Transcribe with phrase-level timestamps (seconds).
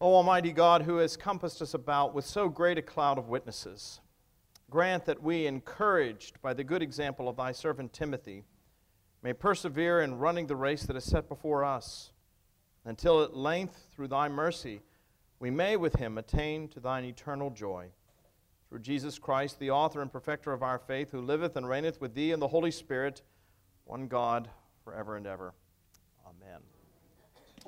[0.00, 4.00] O Almighty God, who has compassed us about with so great a cloud of witnesses,
[4.70, 8.44] grant that we, encouraged by the good example of thy servant Timothy,
[9.24, 12.12] may persevere in running the race that is set before us,
[12.84, 14.82] until at length, through thy mercy,
[15.40, 17.88] we may with him attain to thine eternal joy.
[18.68, 22.14] Through Jesus Christ, the author and perfecter of our faith, who liveth and reigneth with
[22.14, 23.22] thee in the Holy Spirit,
[23.84, 24.48] one God,
[24.84, 25.54] forever and ever.
[26.24, 26.60] Amen.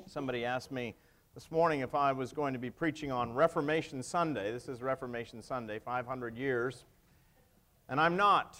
[0.05, 0.95] Somebody asked me
[1.33, 4.51] this morning if I was going to be preaching on Reformation Sunday.
[4.51, 6.83] This is Reformation Sunday, 500 years.
[7.87, 8.57] And I'm not.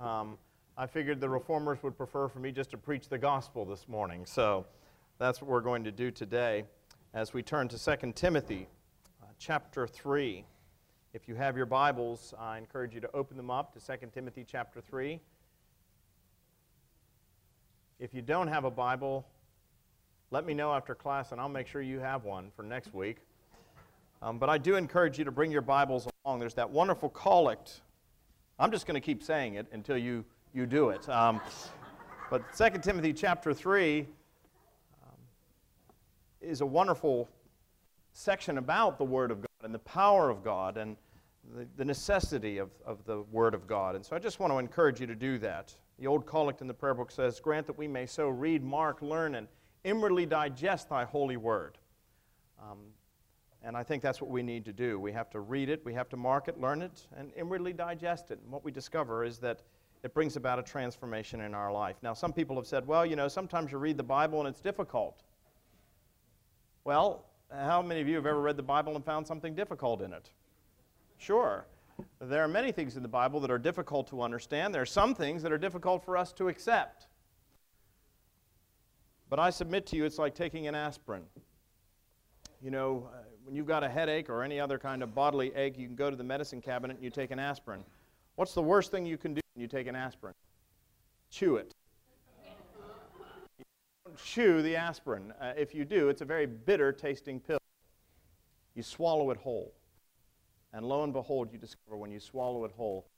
[0.00, 0.38] Um,
[0.78, 4.24] I figured the reformers would prefer for me just to preach the gospel this morning.
[4.24, 4.64] So
[5.18, 6.64] that's what we're going to do today
[7.12, 8.68] as we turn to 2 Timothy
[9.22, 10.46] uh, chapter 3.
[11.12, 14.46] If you have your Bibles, I encourage you to open them up to 2 Timothy
[14.50, 15.20] chapter 3.
[17.98, 19.26] If you don't have a Bible,
[20.30, 23.18] let me know after class and I'll make sure you have one for next week.
[24.22, 26.40] Um, but I do encourage you to bring your Bibles along.
[26.40, 27.82] There's that wonderful collect.
[28.58, 31.08] I'm just going to keep saying it until you, you do it.
[31.08, 31.40] Um,
[32.30, 34.06] but 2 Timothy chapter 3 um,
[36.40, 37.28] is a wonderful
[38.14, 40.96] section about the Word of God and the power of God and
[41.54, 43.94] the, the necessity of, of the Word of God.
[43.94, 45.74] And so I just want to encourage you to do that.
[45.98, 49.02] The old collect in the prayer book says, Grant that we may so read, mark,
[49.02, 49.48] learn, and
[49.84, 51.78] inwardly digest thy holy word.
[52.60, 52.78] Um,
[53.62, 54.98] and I think that's what we need to do.
[54.98, 58.30] We have to read it, we have to mark it, learn it, and inwardly digest
[58.30, 58.38] it.
[58.42, 59.62] And what we discover is that
[60.02, 61.96] it brings about a transformation in our life.
[62.02, 64.60] Now, some people have said, well, you know, sometimes you read the Bible and it's
[64.60, 65.22] difficult.
[66.84, 70.12] Well, how many of you have ever read the Bible and found something difficult in
[70.12, 70.30] it?
[71.16, 71.66] Sure.
[72.20, 74.74] There are many things in the Bible that are difficult to understand.
[74.74, 77.06] There are some things that are difficult for us to accept.
[79.34, 81.24] But I submit to you, it's like taking an aspirin.
[82.62, 85.76] You know, uh, when you've got a headache or any other kind of bodily ache,
[85.76, 87.82] you can go to the medicine cabinet and you take an aspirin.
[88.36, 90.34] What's the worst thing you can do when you take an aspirin?
[91.32, 91.72] Chew it.
[94.24, 95.32] Chew the aspirin.
[95.40, 97.58] Uh, if you do, it's a very bitter tasting pill.
[98.76, 99.74] You swallow it whole.
[100.72, 103.08] And lo and behold, you discover when you swallow it whole,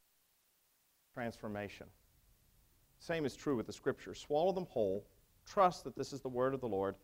[1.13, 1.89] transformation.
[3.01, 4.19] Same is true with the scriptures.
[4.19, 5.05] Swallow them whole,
[5.47, 6.97] trust that this is the word of the Lord,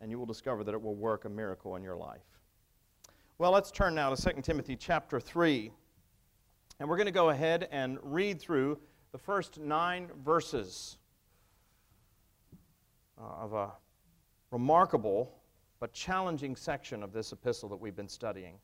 [0.00, 2.24] and you will discover that it will work a miracle in your life.
[3.38, 5.70] Well, let's turn now to 2 Timothy chapter 3.
[6.78, 8.78] And we're going to go ahead and read through
[9.12, 10.98] the first nine verses
[13.18, 13.70] uh, of a
[14.50, 15.32] remarkable
[15.80, 18.54] but challenging section of this epistle that we've been studying.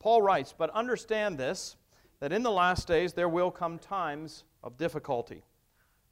[0.00, 1.76] Paul writes, But understand this,
[2.20, 5.44] that in the last days there will come times of difficulty.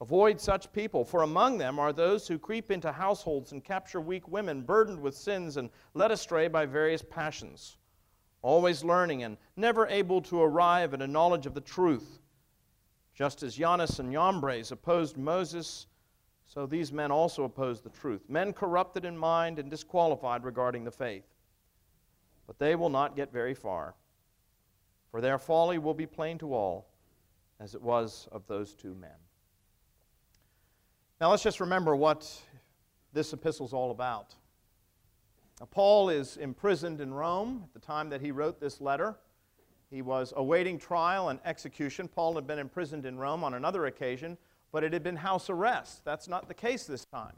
[0.00, 4.28] Avoid such people, for among them are those who creep into households and capture weak
[4.28, 7.78] women, burdened with sins and led astray by various passions,
[8.42, 12.20] always learning and never able to arrive at a knowledge of the truth.
[13.14, 15.86] Just as Jannes and Jambres opposed Moses,
[16.46, 18.22] so these men also oppose the truth.
[18.28, 21.24] Men corrupted in mind and disqualified regarding the faith
[22.48, 23.94] but they will not get very far.
[25.10, 26.88] For their folly will be plain to all,
[27.60, 29.10] as it was of those two men.
[31.20, 32.30] Now let's just remember what
[33.12, 34.36] this epistle is all about.
[35.58, 39.16] Now, Paul is imprisoned in Rome at the time that he wrote this letter.
[39.90, 42.06] He was awaiting trial and execution.
[42.06, 44.38] Paul had been imprisoned in Rome on another occasion,
[44.70, 46.04] but it had been house arrest.
[46.04, 47.34] That's not the case this time.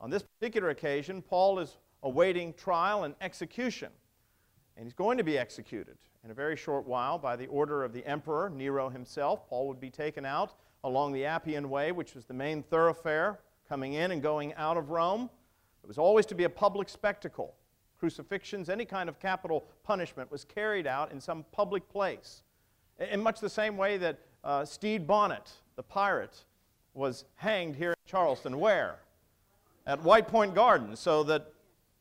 [0.00, 3.90] On this particular occasion, Paul is awaiting trial and execution.
[4.78, 7.92] And he's going to be executed in a very short while by the order of
[7.92, 9.46] the emperor, Nero himself.
[9.50, 13.94] Paul would be taken out along the Appian Way, which was the main thoroughfare coming
[13.94, 15.30] in and going out of Rome.
[15.82, 17.54] It was always to be a public spectacle.
[17.98, 22.42] Crucifixions, any kind of capital punishment was carried out in some public place.
[22.98, 26.44] In much the same way that uh, Stede Bonnet, the pirate,
[26.94, 28.58] was hanged here in Charleston.
[28.58, 28.96] Where?
[29.86, 31.52] At White Point Garden, so that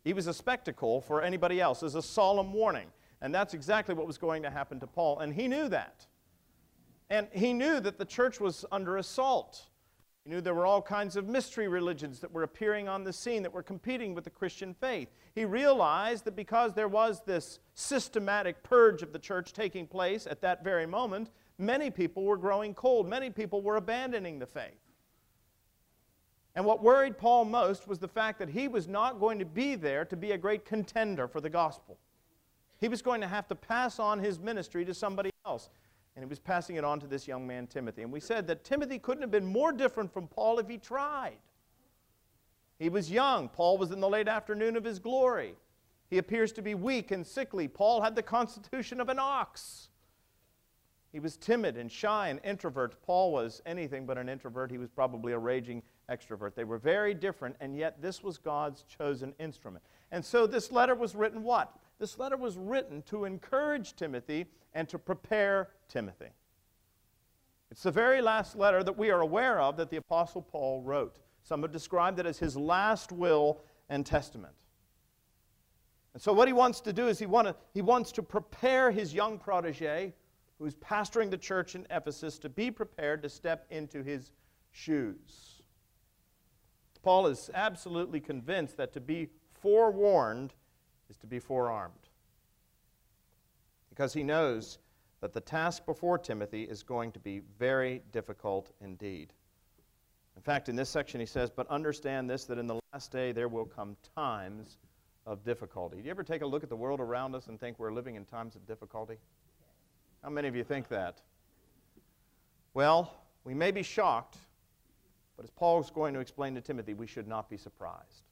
[0.03, 2.87] he was a spectacle for anybody else, as a solemn warning.
[3.21, 5.19] And that's exactly what was going to happen to Paul.
[5.19, 6.07] And he knew that.
[7.11, 9.67] And he knew that the church was under assault.
[10.23, 13.43] He knew there were all kinds of mystery religions that were appearing on the scene
[13.43, 15.09] that were competing with the Christian faith.
[15.35, 20.39] He realized that because there was this systematic purge of the church taking place at
[20.39, 23.09] that very moment, many people were growing cold.
[23.09, 24.79] Many people were abandoning the faith.
[26.55, 29.75] And what worried Paul most was the fact that he was not going to be
[29.75, 31.97] there to be a great contender for the gospel.
[32.79, 35.69] He was going to have to pass on his ministry to somebody else
[36.15, 38.01] and he was passing it on to this young man, Timothy.
[38.01, 41.37] And we said that Timothy couldn't have been more different from Paul if he tried.
[42.79, 43.47] He was young.
[43.47, 45.55] Paul was in the late afternoon of his glory.
[46.09, 47.67] He appears to be weak and sickly.
[47.67, 49.89] Paul had the constitution of an ox.
[51.11, 53.01] He was timid and shy and introvert.
[53.03, 54.71] Paul was anything but an introvert.
[54.71, 56.55] He was probably a raging extrovert.
[56.55, 59.83] They were very different, and yet this was God's chosen instrument.
[60.11, 61.77] And so this letter was written what?
[62.01, 66.31] This letter was written to encourage Timothy and to prepare Timothy.
[67.69, 71.15] It's the very last letter that we are aware of that the Apostle Paul wrote.
[71.43, 74.55] Some have described it as his last will and testament.
[76.15, 78.89] And so, what he wants to do is he, want to, he wants to prepare
[78.89, 80.15] his young protege,
[80.57, 84.31] who's pastoring the church in Ephesus, to be prepared to step into his
[84.71, 85.61] shoes.
[87.03, 89.29] Paul is absolutely convinced that to be
[89.61, 90.55] forewarned
[91.11, 91.93] is to be forearmed
[93.89, 94.79] because he knows
[95.19, 99.33] that the task before Timothy is going to be very difficult indeed.
[100.37, 103.33] In fact, in this section he says, But understand this, that in the last day
[103.33, 104.77] there will come times
[105.27, 105.97] of difficulty.
[105.97, 108.15] Do you ever take a look at the world around us and think we're living
[108.15, 109.17] in times of difficulty?
[110.23, 111.19] How many of you think that?
[112.73, 113.13] Well,
[113.43, 114.37] we may be shocked,
[115.35, 118.23] but as Paul is going to explain to Timothy, we should not be surprised.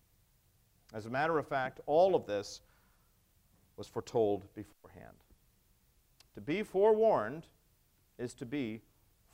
[0.93, 2.61] As a matter of fact, all of this
[3.79, 5.15] was foretold beforehand.
[6.35, 7.47] To be forewarned
[8.19, 8.81] is to be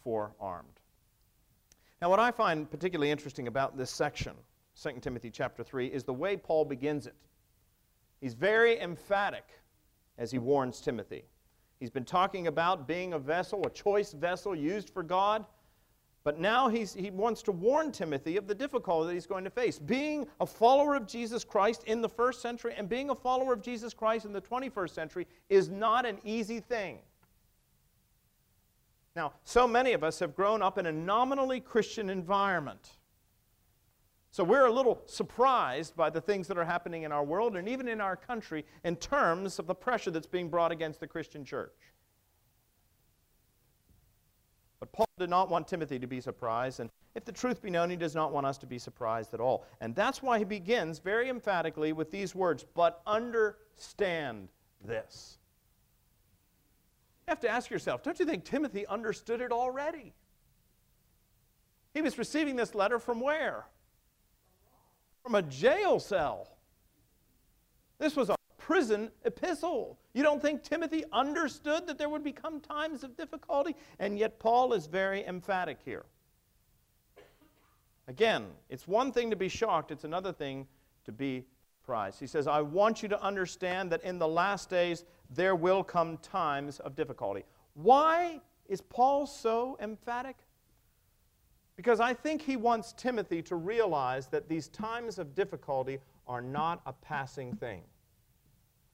[0.03, 0.79] forearmed.
[1.99, 4.33] Now, what I find particularly interesting about this section,
[4.79, 7.15] 2 Timothy chapter 3, is the way Paul begins it.
[8.21, 9.45] He's very emphatic
[10.19, 11.25] as he warns Timothy.
[11.79, 15.45] He's been talking about being a vessel, a choice vessel used for God.
[16.25, 19.77] But now he wants to warn Timothy of the difficulty that he's going to face.
[19.77, 23.61] Being a follower of Jesus Christ in the first century and being a follower of
[23.61, 26.97] Jesus Christ in the 21st century is not an easy thing.
[29.15, 32.89] Now, so many of us have grown up in a nominally Christian environment.
[34.31, 37.69] So we're a little surprised by the things that are happening in our world and
[37.69, 41.45] even in our country in terms of the pressure that's being brought against the Christian
[41.45, 41.93] church.
[44.85, 47.89] But Paul did not want Timothy to be surprised, and if the truth be known,
[47.89, 49.65] he does not want us to be surprised at all.
[49.81, 54.49] And that's why he begins very emphatically with these words, but understand
[54.85, 55.39] this.
[57.25, 60.13] You have to ask yourself, don't you think Timothy understood it already?
[61.95, 63.65] He was receiving this letter from where?
[65.23, 66.57] From a jail cell.
[67.97, 69.97] This was a prison epistle.
[70.15, 73.75] You don't think Timothy understood that there would become times of difficulty?
[73.99, 76.05] And yet, Paul is very emphatic here.
[78.07, 80.67] Again, it's one thing to be shocked, it's another thing
[81.03, 81.43] to be
[81.81, 82.17] surprised.
[82.21, 86.17] He says, I want you to understand that in the last days there will come
[86.19, 87.43] times of difficulty.
[87.73, 88.39] Why
[88.69, 90.37] is Paul so emphatic?
[91.75, 96.81] Because I think he wants Timothy to realize that these times of difficulty are not
[96.85, 97.81] a passing thing.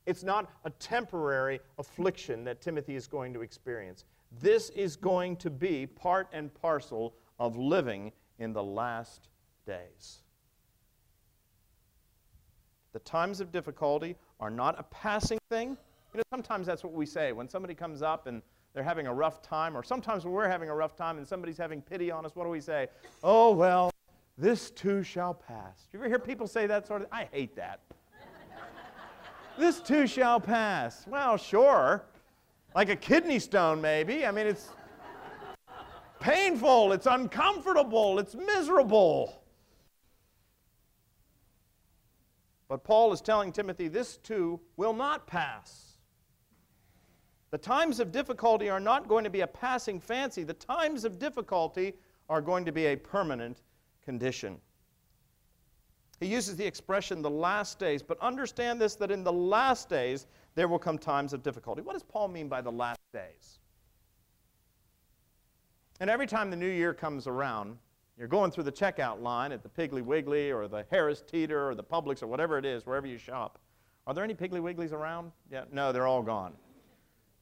[0.06, 4.05] It's not a temporary affliction that Timothy is going to experience.
[4.39, 9.29] This is going to be part and parcel of living in the last
[9.65, 10.20] days.
[12.93, 15.77] The times of difficulty are not a passing thing.
[16.13, 18.41] You know, sometimes that's what we say when somebody comes up and
[18.74, 21.58] they're having a rough time, or sometimes when we're having a rough time and somebody's
[21.58, 22.88] having pity on us, what do we say?
[23.24, 23.91] Oh, well,
[24.38, 25.88] this too shall pass.
[25.91, 27.20] Do you ever hear people say that sort of thing?
[27.20, 27.81] I hate that
[29.58, 31.05] this too shall pass.
[31.08, 32.03] Well, sure.
[32.75, 34.25] Like a kidney stone, maybe.
[34.25, 34.70] I mean, it's
[36.20, 39.41] painful, it's uncomfortable, it's miserable.
[42.70, 45.98] But Paul is telling Timothy this too will not pass.
[47.50, 50.43] The times of difficulty are not going to be a passing fancy.
[50.43, 51.96] The times of difficulty
[52.29, 53.62] are going to be a permanent
[54.05, 54.58] condition.
[56.22, 60.28] He uses the expression the last days, but understand this that in the last days
[60.54, 61.82] there will come times of difficulty.
[61.82, 63.58] What does Paul mean by the last days?
[66.00, 67.75] And every time the new year comes around,
[68.20, 71.74] you're going through the checkout line at the Piggly Wiggly or the Harris Teeter or
[71.74, 73.58] the Publix or whatever it is, wherever you shop.
[74.06, 75.32] Are there any Piggly Wigglies around?
[75.51, 76.54] Yeah, no, they're all gone.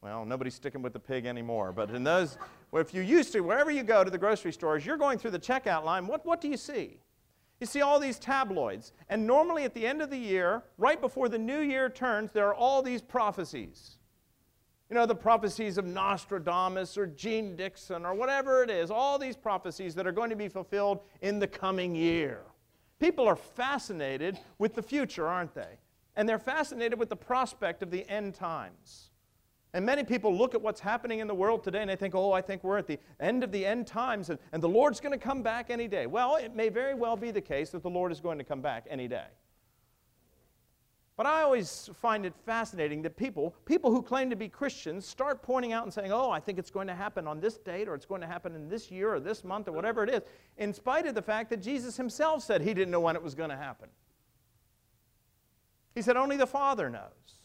[0.02, 2.38] well, nobody's sticking with the pig anymore, but in those,
[2.72, 5.40] if you used to, wherever you go to the grocery stores, you're going through the
[5.40, 7.00] checkout line, what, what do you see?
[7.60, 11.28] You see all these tabloids, and normally at the end of the year, right before
[11.28, 13.98] the new year turns, there are all these prophecies.
[14.90, 19.36] You know, the prophecies of Nostradamus or Jeane Dixon or whatever it is, all these
[19.36, 22.42] prophecies that are going to be fulfilled in the coming year.
[23.00, 25.78] People are fascinated with the future, aren't they?
[26.16, 29.09] And they're fascinated with the prospect of the end times.
[29.74, 32.32] And many people look at what's happening in the world today and they think, oh,
[32.32, 35.12] I think we're at the end of the end times and, and the Lord's going
[35.12, 36.08] to come back any day.
[36.08, 38.62] Well, it may very well be the case that the Lord is going to come
[38.62, 39.28] back any day.
[41.20, 45.44] But I always find it fascinating that people, people who claim to be Christians, start
[45.44, 47.94] pointing out and saying, oh, I think it's going to happen on this date, or
[47.94, 50.22] it's going to happen in this year, or this month, or whatever it is,
[50.56, 53.36] in spite of the fact that Jesus himself said he didn't know when it was
[53.36, 53.90] going to happen.
[55.94, 57.39] He said, only the Father knows.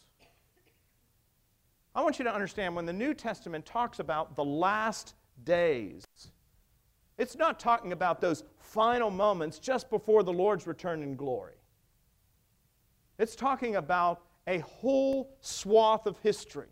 [1.95, 6.03] I want you to understand when the New Testament talks about the last days,
[7.17, 11.55] it's not talking about those final moments just before the Lord's return in glory.
[13.17, 16.67] It's talking about a whole swath of history.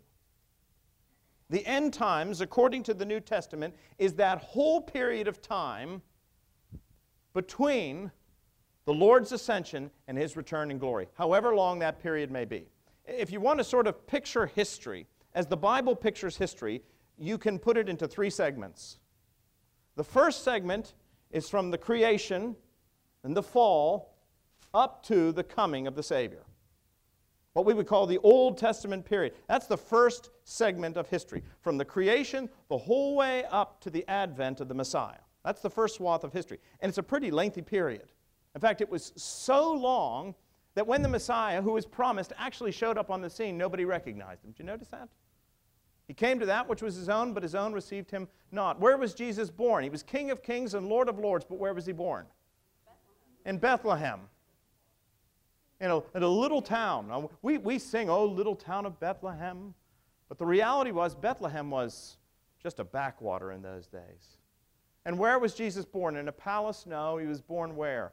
[1.48, 6.02] The end times, according to the New Testament, is that whole period of time
[7.32, 8.10] between
[8.84, 12.66] the Lord's ascension and his return in glory, however long that period may be.
[13.06, 16.82] If you want to sort of picture history, as the Bible pictures history,
[17.18, 18.98] you can put it into three segments.
[19.96, 20.94] The first segment
[21.30, 22.56] is from the creation
[23.22, 24.14] and the fall
[24.72, 26.44] up to the coming of the Savior.
[27.52, 29.34] What we would call the Old Testament period.
[29.48, 34.04] That's the first segment of history, from the creation the whole way up to the
[34.08, 35.20] advent of the Messiah.
[35.44, 36.58] That's the first swath of history.
[36.80, 38.10] And it's a pretty lengthy period.
[38.56, 40.34] In fact, it was so long
[40.74, 44.44] that when the Messiah, who was promised, actually showed up on the scene, nobody recognized
[44.44, 44.50] him.
[44.50, 45.08] Did you notice that?
[46.06, 48.78] He came to that which was his own, but his own received him not.
[48.78, 49.84] Where was Jesus born?
[49.84, 52.26] He was King of kings and Lord of lords, but where was he born?
[52.84, 53.54] Bethlehem.
[53.54, 54.20] In Bethlehem
[55.80, 57.08] in a, in a little town.
[57.08, 59.74] Now, we, we sing, Oh, little town of Bethlehem.
[60.28, 62.16] But the reality was, Bethlehem was
[62.62, 64.38] just a backwater in those days.
[65.04, 66.16] And where was Jesus born?
[66.16, 66.86] In a palace?
[66.86, 68.12] No, he was born where?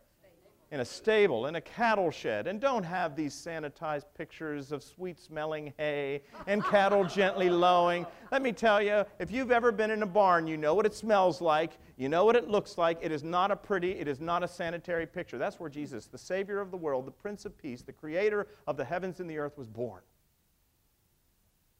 [0.71, 5.19] In a stable, in a cattle shed, and don't have these sanitized pictures of sweet
[5.19, 8.05] smelling hay and cattle gently lowing.
[8.31, 10.93] Let me tell you, if you've ever been in a barn, you know what it
[10.93, 12.97] smells like, you know what it looks like.
[13.01, 15.37] It is not a pretty, it is not a sanitary picture.
[15.37, 18.77] That's where Jesus, the Savior of the world, the Prince of Peace, the Creator of
[18.77, 20.01] the heavens and the earth, was born.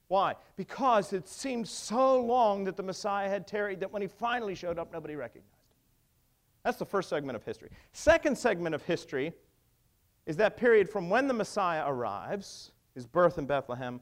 [0.09, 0.35] Why?
[0.57, 4.77] Because it seemed so long that the Messiah had tarried that when he finally showed
[4.77, 5.50] up, nobody recognized.
[6.63, 7.69] That's the first segment of history.
[7.93, 9.33] Second segment of history
[10.25, 13.99] is that period from when the Messiah arrives, his birth in Bethlehem,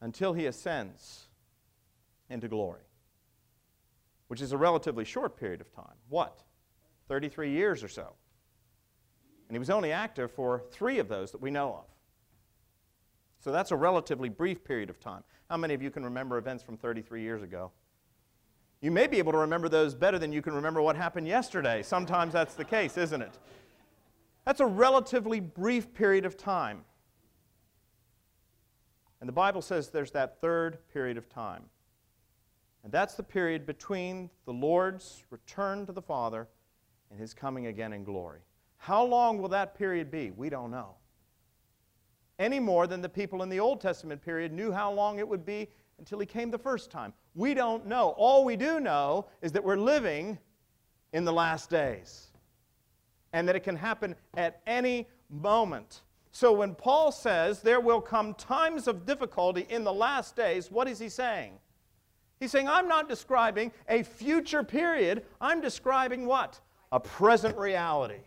[0.00, 1.28] until he ascends
[2.30, 2.82] into glory,
[4.28, 5.94] which is a relatively short period of time.
[6.08, 6.42] What?
[7.08, 8.14] 33 years or so.
[9.48, 11.84] And he was only active for three of those that we know of.
[13.40, 15.22] So that's a relatively brief period of time.
[15.50, 17.70] How many of you can remember events from 33 years ago?
[18.84, 21.82] You may be able to remember those better than you can remember what happened yesterday.
[21.82, 23.32] Sometimes that's the case, isn't it?
[24.44, 26.84] That's a relatively brief period of time.
[29.20, 31.62] And the Bible says there's that third period of time.
[32.82, 36.46] And that's the period between the Lord's return to the Father
[37.10, 38.40] and his coming again in glory.
[38.76, 40.30] How long will that period be?
[40.30, 40.96] We don't know.
[42.38, 45.46] Any more than the people in the Old Testament period knew how long it would
[45.46, 47.12] be until he came the first time.
[47.34, 48.14] We don't know.
[48.16, 50.38] All we do know is that we're living
[51.12, 52.28] in the last days
[53.32, 56.02] and that it can happen at any moment.
[56.30, 60.88] So when Paul says there will come times of difficulty in the last days, what
[60.88, 61.58] is he saying?
[62.40, 66.60] He's saying, I'm not describing a future period, I'm describing what?
[66.92, 68.20] A present reality.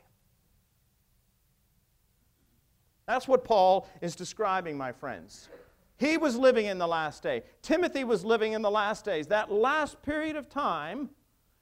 [3.05, 5.49] That's what Paul is describing, my friends.
[5.97, 7.43] He was living in the last day.
[7.61, 11.09] Timothy was living in the last days, that last period of time,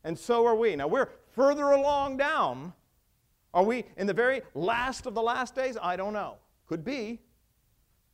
[0.03, 0.75] and so are we.
[0.75, 2.73] Now, we're further along down.
[3.53, 5.77] Are we in the very last of the last days?
[5.81, 6.35] I don't know.
[6.67, 7.21] Could be.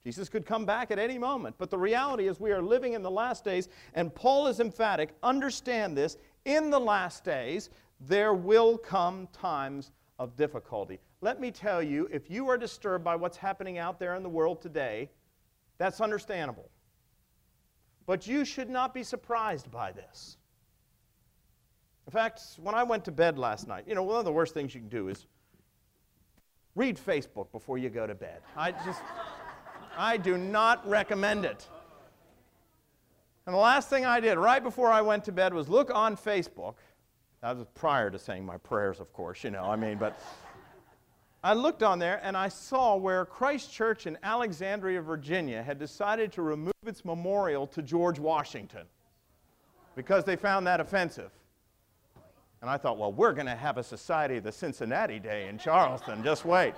[0.03, 1.55] Jesus could come back at any moment.
[1.57, 5.15] But the reality is, we are living in the last days, and Paul is emphatic.
[5.23, 6.17] Understand this.
[6.45, 10.99] In the last days, there will come times of difficulty.
[11.21, 14.29] Let me tell you, if you are disturbed by what's happening out there in the
[14.29, 15.09] world today,
[15.81, 16.69] that's understandable.
[18.05, 20.37] But you should not be surprised by this.
[22.05, 24.53] In fact, when I went to bed last night, you know, one of the worst
[24.53, 25.25] things you can do is
[26.75, 28.41] read Facebook before you go to bed.
[28.55, 29.01] I just,
[29.97, 31.67] I do not recommend it.
[33.47, 36.15] And the last thing I did right before I went to bed was look on
[36.15, 36.75] Facebook.
[37.41, 40.19] That was prior to saying my prayers, of course, you know, I mean, but
[41.43, 46.31] I looked on there and I saw where Christ Church in Alexandria, Virginia had decided
[46.33, 48.85] to remove its memorial to George Washington
[49.95, 51.31] because they found that offensive.
[52.61, 55.57] And I thought, well, we're going to have a Society of the Cincinnati Day in
[55.57, 56.23] Charleston.
[56.23, 56.75] Just wait.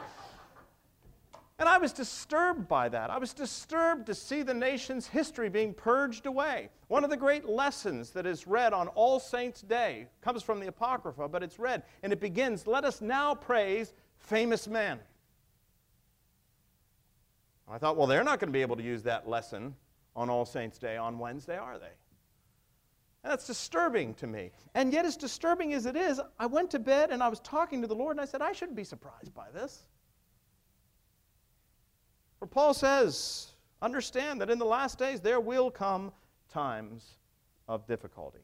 [1.60, 3.10] And I was disturbed by that.
[3.10, 6.70] I was disturbed to see the nation's history being purged away.
[6.88, 10.68] One of the great lessons that is read on All Saints' Day comes from the
[10.68, 13.94] Apocrypha, but it's read, and it begins Let us now praise
[14.24, 15.00] famous men.
[17.70, 19.76] I thought, well, they're not going to be able to use that lesson
[20.16, 21.86] on All Saints' Day on Wednesday, are they?
[23.24, 24.52] And that's disturbing to me.
[24.76, 27.82] And yet, as disturbing as it is, I went to bed and I was talking
[27.82, 29.86] to the Lord and I said, I shouldn't be surprised by this.
[32.38, 33.48] For Paul says,
[33.82, 36.12] understand that in the last days there will come
[36.52, 37.18] times
[37.70, 38.44] of difficulty.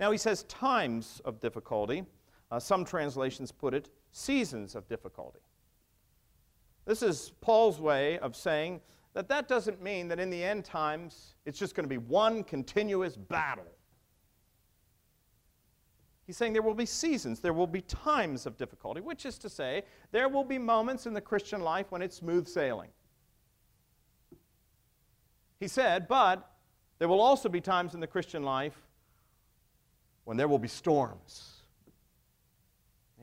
[0.00, 2.04] Now, he says times of difficulty.
[2.50, 5.40] Uh, some translations put it seasons of difficulty.
[6.84, 8.80] This is Paul's way of saying
[9.12, 12.44] that that doesn't mean that in the end times it's just going to be one
[12.44, 13.66] continuous battle.
[16.26, 19.50] He's saying there will be seasons, there will be times of difficulty, which is to
[19.50, 22.90] say, there will be moments in the Christian life when it's smooth sailing.
[25.58, 26.52] He said, but
[26.98, 28.80] there will also be times in the Christian life
[30.22, 31.53] when there will be storms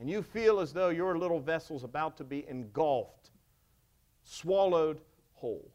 [0.02, 3.30] and you feel as though your little vessel's about to be engulfed,
[4.24, 5.00] swallowed
[5.34, 5.70] whole.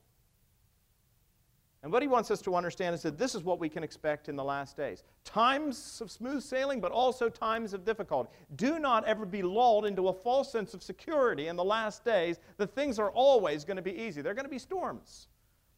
[1.81, 4.27] And what he wants us to understand is that this is what we can expect
[4.27, 8.29] in the last days times of smooth sailing, but also times of difficulty.
[8.57, 12.41] Do not ever be lulled into a false sense of security in the last days
[12.57, 14.21] that things are always going to be easy.
[14.21, 15.29] They're going to be storms.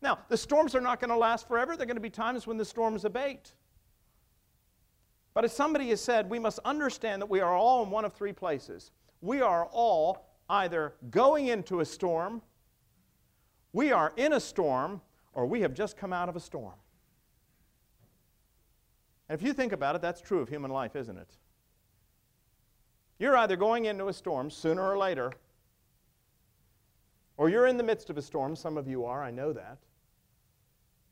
[0.01, 2.47] Now, the storms are not going to last forever, there are going to be times
[2.47, 3.53] when the storms abate.
[5.33, 8.13] But as somebody has said, we must understand that we are all in one of
[8.13, 8.91] three places.
[9.21, 12.41] We are all either going into a storm,
[13.71, 15.01] we are in a storm,
[15.33, 16.73] or we have just come out of a storm.
[19.27, 21.38] And if you think about it, that's true of human life, isn't it?
[23.19, 25.32] You're either going into a storm sooner or later,
[27.38, 28.56] or you're in the midst of a storm.
[28.56, 29.77] Some of you are, I know that.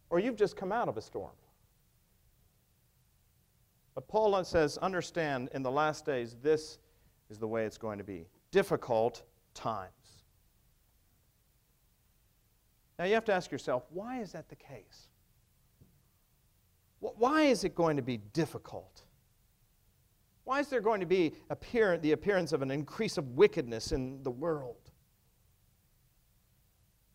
[0.09, 1.35] Or you've just come out of a storm.
[3.97, 6.77] But Paul says, understand, in the last days, this
[7.31, 9.23] is the way it's going to be difficult
[9.55, 9.89] times.
[12.99, 15.09] Now you have to ask yourself, why is that the case?
[16.99, 19.01] Why is it going to be difficult?
[20.43, 24.21] Why is there going to be appear, the appearance of an increase of wickedness in
[24.21, 24.91] the world?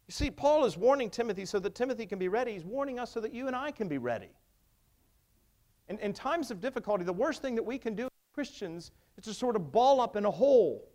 [0.09, 2.55] You see, Paul is warning Timothy so that Timothy can be ready.
[2.55, 4.31] He's warning us so that you and I can be ready.
[5.93, 9.25] In, in times of difficulty, the worst thing that we can do as Christians is
[9.25, 10.89] to sort of ball up in a hole.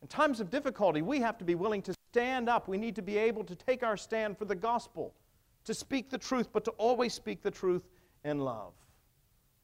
[0.00, 2.68] In times of difficulty, we have to be willing to stand up.
[2.68, 5.12] We need to be able to take our stand for the gospel,
[5.64, 7.82] to speak the truth, but to always speak the truth
[8.24, 8.72] in love.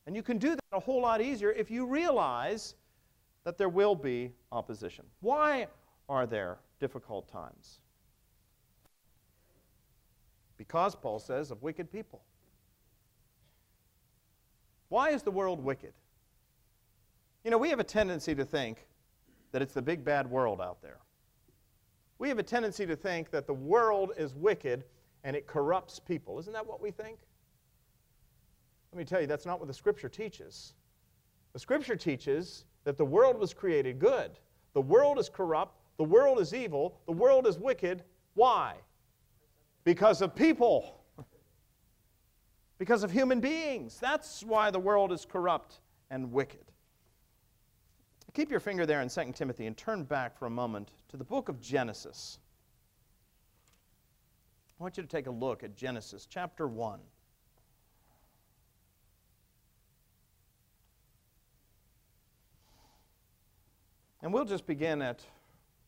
[0.06, 2.74] And you can do that a whole lot easier if you realize
[3.44, 5.06] that there will be opposition.
[5.20, 5.68] Why
[6.10, 7.78] are there difficult times?
[10.58, 12.20] Because, Paul says, of wicked people.
[14.94, 15.92] Why is the world wicked?
[17.42, 18.86] You know, we have a tendency to think
[19.50, 20.98] that it's the big bad world out there.
[22.20, 24.84] We have a tendency to think that the world is wicked
[25.24, 26.38] and it corrupts people.
[26.38, 27.18] Isn't that what we think?
[28.92, 30.74] Let me tell you, that's not what the Scripture teaches.
[31.54, 34.30] The Scripture teaches that the world was created good.
[34.74, 35.76] The world is corrupt.
[35.96, 37.00] The world is evil.
[37.06, 38.04] The world is wicked.
[38.34, 38.76] Why?
[39.82, 41.03] Because of people
[42.84, 43.96] because of human beings.
[43.98, 46.70] That's why the world is corrupt and wicked.
[48.34, 51.24] Keep your finger there in 2 Timothy and turn back for a moment to the
[51.24, 52.38] book of Genesis.
[54.78, 57.00] I want you to take a look at Genesis chapter 1.
[64.20, 65.24] And we'll just begin at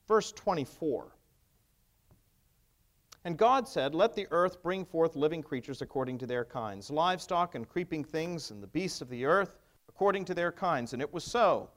[0.08, 1.12] verse 24.
[3.26, 7.56] And God said, Let the earth bring forth living creatures according to their kinds, livestock
[7.56, 9.58] and creeping things, and the beasts of the earth
[9.88, 10.92] according to their kinds.
[10.92, 11.68] And it was so.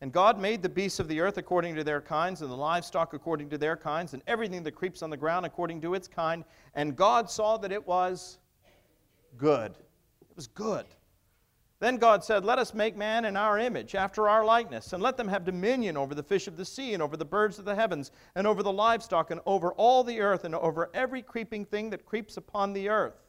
[0.00, 3.14] And God made the beasts of the earth according to their kinds, and the livestock
[3.14, 6.44] according to their kinds, and everything that creeps on the ground according to its kind.
[6.74, 8.40] And God saw that it was
[9.36, 9.70] good.
[10.28, 10.84] It was good.
[11.80, 15.16] Then God said, Let us make man in our image, after our likeness, and let
[15.16, 17.74] them have dominion over the fish of the sea, and over the birds of the
[17.74, 21.90] heavens, and over the livestock, and over all the earth, and over every creeping thing
[21.90, 23.22] that creeps upon the earth.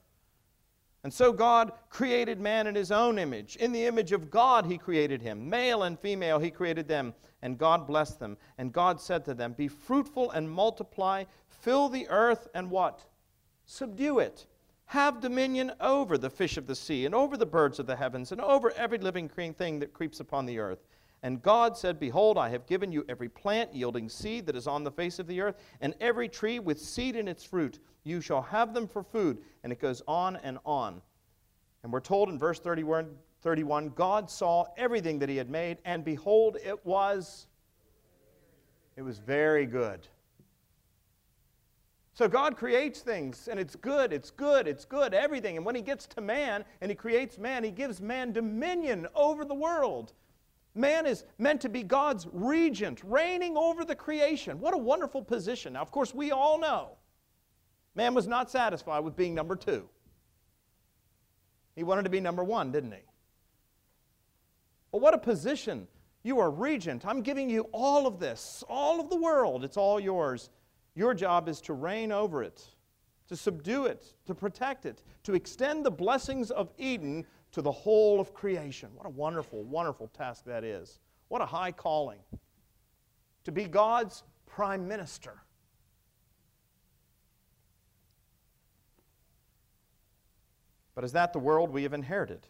[1.04, 3.56] And so God created man in his own image.
[3.56, 5.50] In the image of God, he created him.
[5.50, 7.14] Male and female, he created them.
[7.42, 8.36] And God blessed them.
[8.58, 13.06] And God said to them, Be fruitful and multiply, fill the earth, and what?
[13.66, 14.46] Subdue it
[14.90, 18.32] have dominion over the fish of the sea, and over the birds of the heavens,
[18.32, 20.80] and over every living thing that creeps upon the earth.
[21.22, 24.84] And God said, Behold, I have given you every plant yielding seed that is on
[24.84, 27.78] the face of the earth, and every tree with seed in its fruit.
[28.04, 29.38] You shall have them for food.
[29.64, 31.04] And it goes on and on.
[31.84, 33.12] And we're told in verse 31,
[33.44, 37.46] 31 God saw everything that he had made, and behold, it was
[38.98, 40.08] it was very good.
[42.20, 45.56] So God creates things, and it's good, it's good, it's good, everything.
[45.56, 49.46] And when He gets to man and He creates man, He gives man dominion over
[49.46, 50.12] the world.
[50.76, 54.60] Man is meant to be God's regent, reigning over the creation.
[54.60, 55.72] What a wonderful position.
[55.72, 56.98] Now, of course, we all know
[57.96, 59.88] man was not satisfied with being number two.
[61.78, 63.06] He wanted to be number one, didn't he?
[64.92, 65.88] But what a position.
[66.24, 67.06] You are regent.
[67.06, 69.64] I'm giving you all of this, all of the world.
[69.64, 70.50] It's all yours.
[71.00, 72.62] Your job is to reign over it,
[73.30, 78.20] to subdue it, to protect it, to extend the blessings of Eden to the whole
[78.20, 78.90] of creation.
[78.96, 81.00] What a wonderful, wonderful task that is.
[81.30, 82.20] What a high calling.
[83.46, 85.42] To be God's prime minister.
[90.96, 92.46] But is that the world we have inherited?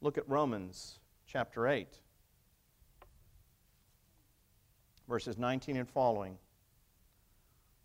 [0.00, 1.98] Look at Romans chapter 8
[5.08, 6.38] verses 19 and following.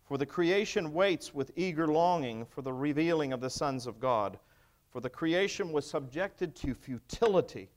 [0.04, 4.38] For the creation waits with eager longing for the revealing of the sons of God.
[4.90, 7.68] For the creation was subjected to futility,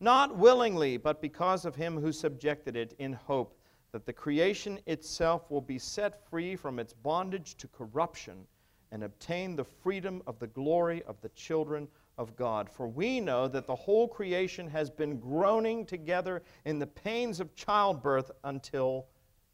[0.00, 3.58] not willingly, but because of him who subjected it, in hope
[3.92, 8.46] that the creation itself will be set free from its bondage to corruption
[8.90, 11.86] and obtain the freedom of the glory of the children
[12.18, 12.68] of God.
[12.70, 17.54] For we know that the whole creation has been groaning together in the pains of
[17.54, 19.06] childbirth until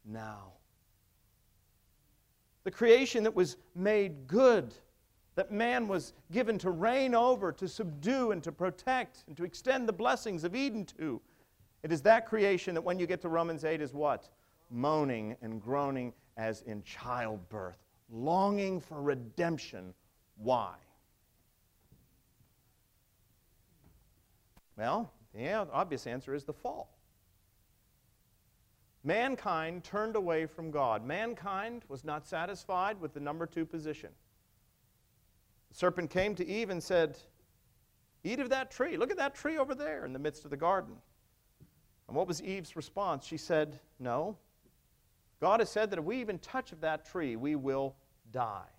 [0.05, 0.53] now.
[2.63, 4.73] The creation that was made good,
[5.35, 9.87] that man was given to reign over, to subdue, and to protect, and to extend
[9.87, 11.21] the blessings of Eden to.
[11.83, 14.29] It is that creation that when you get to Romans 8 is what?
[14.69, 17.77] Moaning and groaning as in childbirth,
[18.11, 19.93] longing for redemption.
[20.35, 20.73] Why?
[24.79, 26.97] Well, the obvious answer is the fall.
[29.03, 31.05] Mankind turned away from God.
[31.05, 34.09] Mankind was not satisfied with the number two position.
[35.69, 37.17] The serpent came to Eve and said,
[38.23, 38.95] Eat of that tree.
[38.95, 40.95] Look at that tree over there in the midst of the garden.
[42.07, 43.25] And what was Eve's response?
[43.25, 44.37] She said, No.
[45.41, 47.95] God has said that if we even touch of that tree, we will
[48.31, 48.69] die.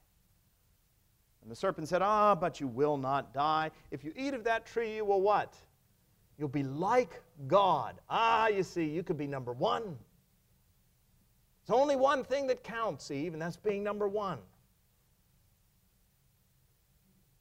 [1.42, 3.70] And the serpent said, Ah, but you will not die.
[3.90, 5.54] If you eat of that tree, you will what?
[6.40, 8.00] You'll be like God.
[8.08, 9.98] Ah, you see, you could be number one.
[11.60, 14.38] It's only one thing that counts, Eve, and that's being number one.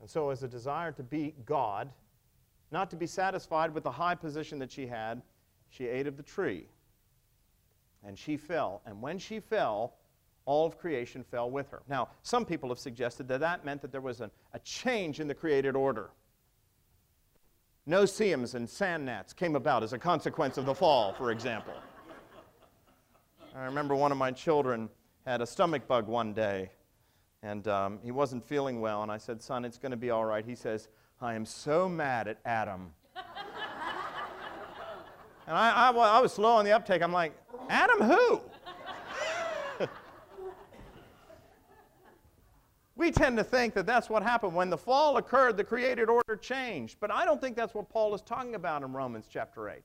[0.01, 1.89] And so, as a desire to be God,
[2.71, 5.21] not to be satisfied with the high position that she had,
[5.69, 6.65] she ate of the tree.
[8.05, 8.81] And she fell.
[8.85, 9.93] And when she fell,
[10.43, 11.83] all of creation fell with her.
[11.87, 15.29] Now, some people have suggested that that meant that there was an, a change in
[15.29, 16.09] the created order.
[17.89, 21.73] No-see-ums and sand gnats came about as a consequence of the fall, for example.
[23.55, 24.89] I remember one of my children
[25.25, 26.69] had a stomach bug one day,
[27.41, 30.23] and um, he wasn't feeling well, and I said, Son, it's going to be all
[30.23, 30.45] right.
[30.45, 30.87] He says,
[31.19, 32.93] I am so mad at Adam.
[33.15, 33.25] and
[35.57, 37.01] I, I, I was slow on the uptake.
[37.01, 37.33] I'm like,
[37.69, 38.39] Adam who?
[42.99, 44.53] We tend to think that that's what happened.
[44.53, 46.97] When the fall occurred, the created order changed.
[46.99, 49.77] But I don't think that's what Paul is talking about in Romans chapter 8.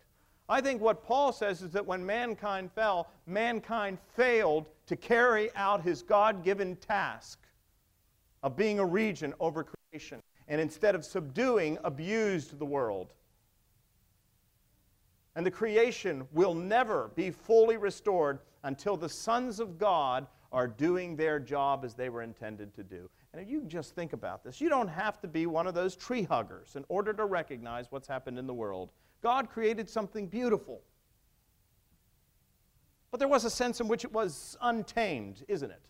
[0.49, 5.81] I think what Paul says is that when mankind fell, mankind failed to carry out
[5.81, 7.39] his God given task
[8.43, 13.13] of being a regent over creation, and instead of subduing, abused the world.
[15.37, 21.17] And the creation will never be fully restored until the sons of God are doing
[21.17, 23.11] their job as they were intended to do.
[23.33, 25.97] And if you just think about this, you don't have to be one of those
[25.97, 28.93] tree huggers in order to recognize what's happened in the world.
[29.21, 30.81] God created something beautiful.
[33.11, 35.83] But there was a sense in which it was untamed, isn't it?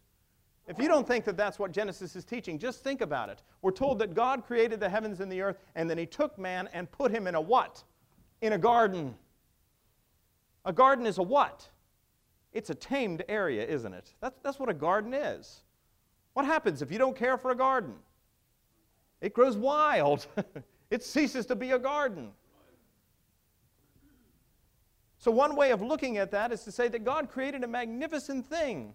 [0.66, 3.42] If you don't think that that's what Genesis is teaching, just think about it.
[3.60, 6.70] We're told that God created the heavens and the earth, and then He took man
[6.72, 7.84] and put him in a what?
[8.40, 9.14] In a garden.
[10.64, 11.68] A garden is a what?
[12.54, 14.14] It's a tamed area, isn't it?
[14.20, 15.62] That's, that's what a garden is.
[16.32, 17.94] What happens if you don't care for a garden?
[19.20, 20.26] It grows wild,
[20.90, 22.30] it ceases to be a garden.
[25.18, 28.46] So, one way of looking at that is to say that God created a magnificent
[28.46, 28.94] thing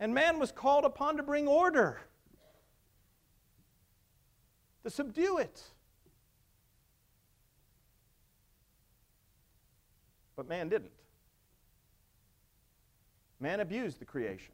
[0.00, 2.00] and man was called upon to bring order,
[4.84, 5.62] to subdue it.
[10.36, 10.92] But man didn't.
[13.40, 14.52] Man abused the creation.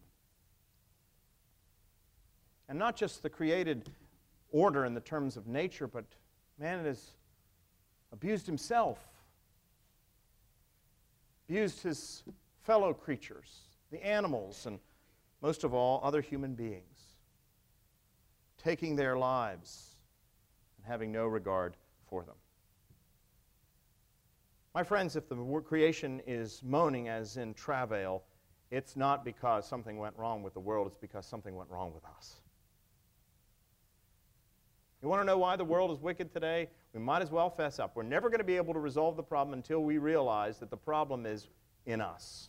[2.69, 3.91] And not just the created
[4.51, 6.05] order in the terms of nature, but
[6.59, 7.13] man has
[8.13, 8.99] abused himself,
[11.49, 12.23] abused his
[12.63, 14.79] fellow creatures, the animals, and
[15.43, 17.17] most of all, other human beings,
[18.57, 19.97] taking their lives
[20.79, 21.77] and having no regard
[22.09, 22.37] for them.
[24.75, 28.25] My friends, if the creation is moaning as in travail,
[28.75, 32.05] it's not because something went wrong with the world, it's because something went wrong with
[32.05, 32.41] us.
[35.01, 36.69] You want to know why the world is wicked today?
[36.93, 37.95] We might as well fess up.
[37.95, 40.77] We're never going to be able to resolve the problem until we realize that the
[40.77, 41.47] problem is
[41.87, 42.49] in us.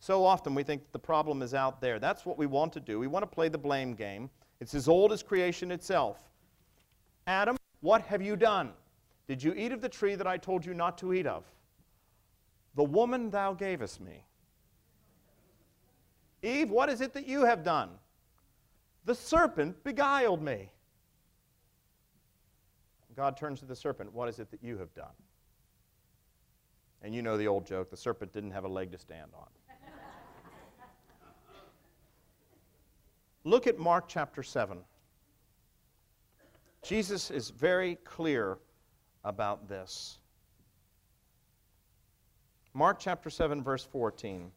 [0.00, 2.00] So often we think the problem is out there.
[2.00, 2.98] That's what we want to do.
[2.98, 4.30] We want to play the blame game.
[4.60, 6.18] It's as old as creation itself.
[7.28, 8.72] Adam, what have you done?
[9.28, 11.44] Did you eat of the tree that I told you not to eat of?
[12.76, 14.24] The woman thou gavest me.
[16.42, 17.90] Eve, what is it that you have done?
[19.04, 20.70] The serpent beguiled me.
[23.16, 25.14] God turns to the serpent, What is it that you have done?
[27.02, 29.46] And you know the old joke the serpent didn't have a leg to stand on.
[33.44, 34.78] Look at Mark chapter 7.
[36.82, 38.58] Jesus is very clear
[39.22, 40.18] about this.
[42.74, 44.50] Mark chapter 7, verse 14.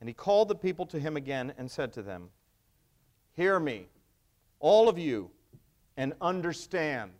[0.00, 2.30] And he called the people to him again and said to them,
[3.34, 3.86] Hear me,
[4.60, 5.30] all of you,
[5.96, 7.12] and understand.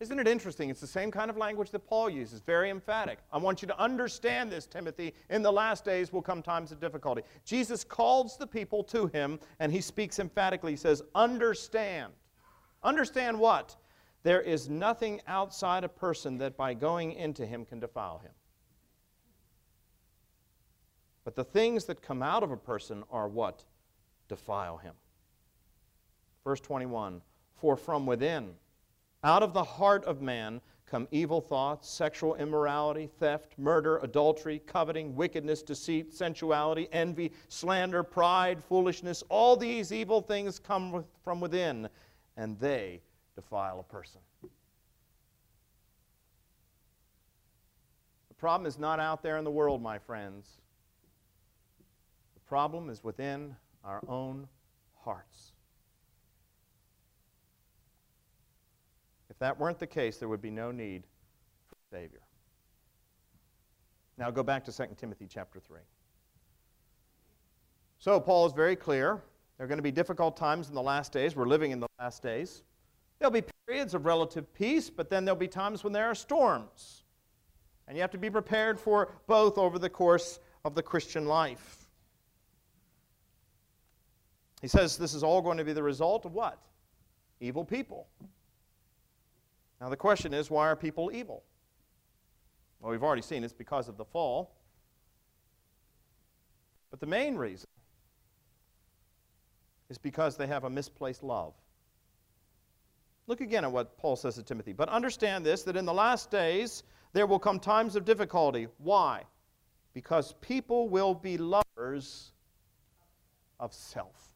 [0.00, 0.68] Isn't it interesting?
[0.68, 3.20] It's the same kind of language that Paul uses, very emphatic.
[3.32, 5.14] I want you to understand this, Timothy.
[5.30, 7.22] In the last days will come times of difficulty.
[7.44, 10.72] Jesus calls the people to him, and he speaks emphatically.
[10.72, 12.12] He says, Understand.
[12.82, 13.76] Understand what?
[14.22, 18.32] There is nothing outside a person that by going into him can defile him.
[21.24, 23.64] But the things that come out of a person are what?
[24.28, 24.94] Defile him.
[26.44, 27.20] Verse 21
[27.56, 28.54] For from within,
[29.24, 35.16] out of the heart of man come evil thoughts, sexual immorality, theft, murder, adultery, coveting,
[35.16, 39.22] wickedness, deceit, sensuality, envy, slander, pride, foolishness.
[39.30, 41.88] All these evil things come from within,
[42.36, 43.00] and they
[43.34, 44.20] defile a person.
[48.28, 50.60] The problem is not out there in the world, my friends.
[52.34, 54.48] The problem is within our own
[55.04, 55.52] hearts.
[59.30, 61.04] If that weren't the case, there would be no need
[61.68, 62.20] for a Savior.
[64.18, 65.80] Now go back to 2 Timothy chapter 3.
[67.98, 69.22] So Paul is very clear.
[69.56, 71.36] There are going to be difficult times in the last days.
[71.36, 72.64] We're living in the last days.
[73.22, 77.04] There'll be periods of relative peace, but then there'll be times when there are storms.
[77.86, 81.86] And you have to be prepared for both over the course of the Christian life.
[84.60, 86.58] He says this is all going to be the result of what?
[87.38, 88.08] Evil people.
[89.80, 91.44] Now, the question is why are people evil?
[92.80, 94.50] Well, we've already seen it's because of the fall.
[96.90, 97.68] But the main reason
[99.90, 101.54] is because they have a misplaced love.
[103.32, 104.74] Look again at what Paul says to Timothy.
[104.74, 106.82] But understand this that in the last days
[107.14, 108.68] there will come times of difficulty.
[108.76, 109.22] Why?
[109.94, 112.32] Because people will be lovers
[113.58, 114.28] of self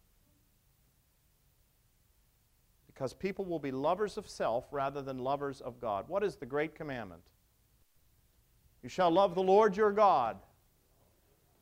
[2.87, 6.09] because people will be lovers of self rather than lovers of God.
[6.09, 7.21] What is the great commandment?
[8.83, 10.39] You shall love the Lord your God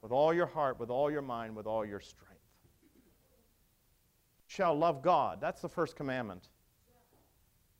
[0.02, 2.44] with all your heart, with all your mind, with all your strength.
[2.94, 3.00] You
[4.46, 5.40] shall love God.
[5.40, 6.46] That's the first commandment.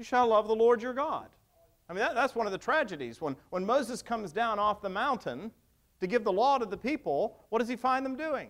[0.00, 1.26] You shall love the Lord your God.
[1.86, 3.20] I mean, that, that's one of the tragedies.
[3.20, 5.50] When, when Moses comes down off the mountain
[6.00, 8.48] to give the law to the people, what does he find them doing?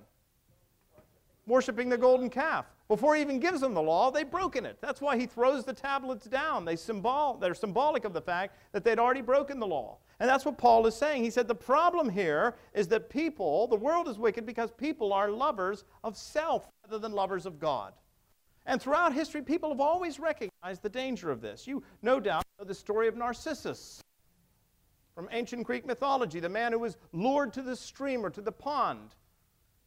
[1.49, 2.67] Worshipping the golden calf.
[2.87, 4.79] Before he even gives them the law, they've broken it.
[4.81, 6.65] That's why he throws the tablets down.
[6.65, 9.99] They symbol, they're symbolic of the fact that they'd already broken the law.
[10.21, 11.25] And that's what Paul is saying.
[11.25, 15.29] He said the problem here is that people, the world is wicked because people are
[15.29, 17.93] lovers of self rather than lovers of God.
[18.67, 21.67] And throughout history, people have always recognized the danger of this.
[21.67, 24.03] You no doubt know the story of Narcissus
[25.15, 28.53] from ancient Greek mythology, the man who was lured to the stream or to the
[28.53, 29.15] pond.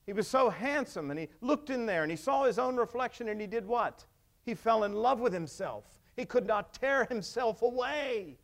[0.05, 3.29] He was so handsome, and he looked in there and he saw his own reflection,
[3.29, 4.05] and he did what?
[4.45, 5.85] He fell in love with himself.
[6.15, 8.37] He could not tear himself away.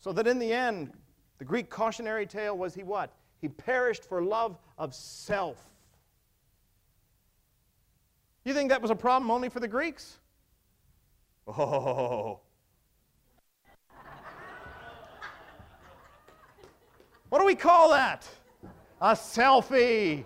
[0.00, 0.92] So that in the end,
[1.38, 3.14] the Greek cautionary tale was he what?
[3.40, 5.73] He perished for love of self.
[8.44, 10.18] You think that was a problem only for the Greeks?
[11.46, 12.40] Oh.
[17.30, 18.28] What do we call that?
[19.00, 20.24] A selfie.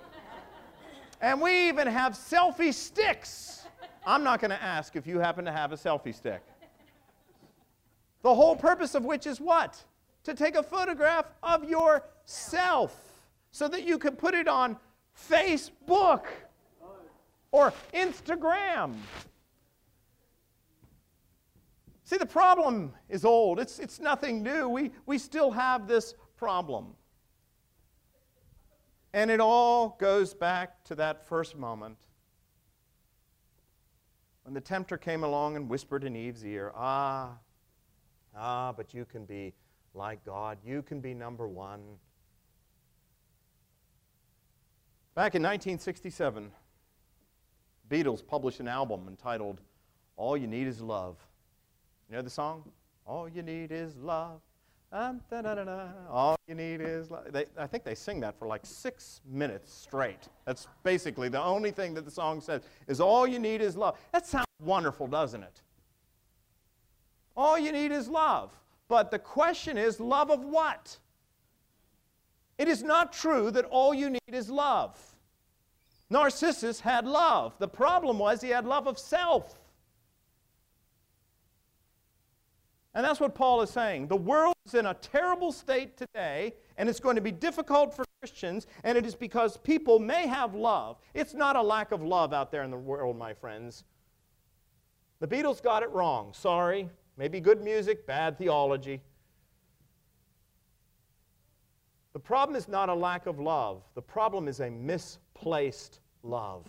[1.20, 3.64] And we even have selfie sticks.
[4.04, 6.42] I'm not going to ask if you happen to have a selfie stick.
[8.22, 9.82] The whole purpose of which is what?
[10.24, 12.94] To take a photograph of yourself
[13.52, 14.76] so that you can put it on
[15.30, 16.24] Facebook
[17.50, 18.94] or Instagram.
[22.04, 23.60] See, the problem is old.
[23.60, 24.68] It's, it's nothing new.
[24.68, 26.94] We, we still have this problem.
[29.12, 31.98] And it all goes back to that first moment
[34.44, 37.32] when the tempter came along and whispered in Eve's ear, Ah,
[38.34, 39.52] Ah, but you can be
[39.92, 40.56] like God.
[40.64, 41.80] You can be number one.
[45.14, 46.50] Back in 1967,
[47.88, 49.60] Beatles published an album entitled
[50.16, 51.16] All You Need Is Love.
[52.08, 52.64] You know the song?
[53.06, 54.40] All you need is love.
[56.10, 57.26] All you need is love.
[57.58, 60.28] I think they sing that for like six minutes straight.
[60.44, 63.98] That's basically the only thing that the song says is all you need is love.
[64.12, 65.62] That sounds wonderful, doesn't it?
[67.36, 68.50] All you need is love.
[68.88, 70.98] But the question is love of what?
[72.56, 74.98] It is not true that all you need is love.
[76.10, 77.58] Narcissus had love.
[77.58, 79.58] The problem was he had love of self.
[82.94, 84.08] And that's what Paul is saying.
[84.08, 88.04] The world is in a terrible state today, and it's going to be difficult for
[88.20, 90.98] Christians, and it is because people may have love.
[91.14, 93.84] It's not a lack of love out there in the world, my friends.
[95.20, 96.32] The Beatles got it wrong.
[96.32, 96.88] Sorry.
[97.16, 99.00] Maybe good music, bad theology.
[102.12, 105.27] The problem is not a lack of love, the problem is a misplaced
[106.22, 106.66] love.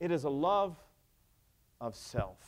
[0.00, 0.76] It is a love
[1.80, 2.38] of self.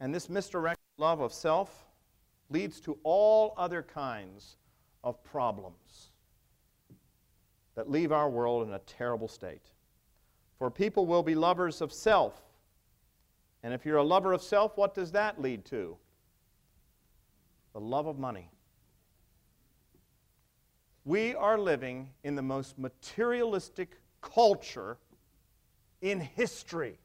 [0.00, 1.86] And this misdirected love of self
[2.48, 4.56] leads to all other kinds
[5.04, 6.10] of problems
[7.74, 9.70] that leave our world in a terrible state.
[10.58, 12.42] For people will be lovers of self.
[13.62, 15.96] And if you're a lover of self, what does that lead to?
[17.72, 18.50] The love of money.
[21.04, 24.98] We are living in the most materialistic culture
[26.02, 26.98] in history.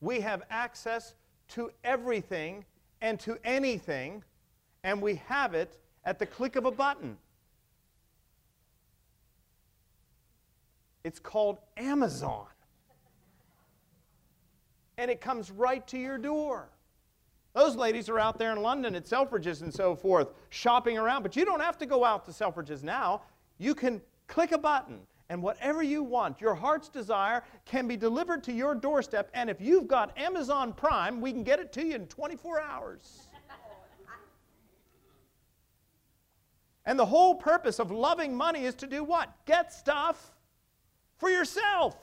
[0.00, 1.14] We have access
[1.48, 2.64] to everything
[3.00, 4.24] and to anything,
[4.82, 7.16] and we have it at the click of a button.
[11.04, 12.46] It's called Amazon.
[14.98, 16.68] And it comes right to your door.
[17.56, 21.22] Those ladies are out there in London at Selfridges and so forth, shopping around.
[21.22, 23.22] But you don't have to go out to Selfridges now.
[23.56, 24.98] You can click a button,
[25.30, 29.30] and whatever you want, your heart's desire, can be delivered to your doorstep.
[29.32, 33.28] And if you've got Amazon Prime, we can get it to you in 24 hours.
[36.84, 39.32] and the whole purpose of loving money is to do what?
[39.46, 40.34] Get stuff
[41.16, 41.96] for yourself.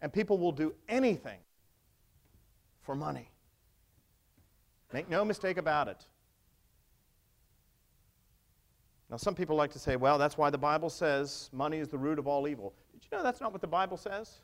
[0.00, 1.38] And people will do anything
[2.82, 3.28] for money.
[4.92, 6.04] Make no mistake about it.
[9.10, 11.98] Now, some people like to say, well, that's why the Bible says money is the
[11.98, 12.72] root of all evil.
[12.92, 14.38] Did you know that's not what the Bible says?